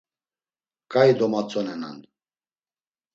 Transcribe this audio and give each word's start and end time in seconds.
Ǩai 0.91 1.09
domatzonenan. 1.17 1.97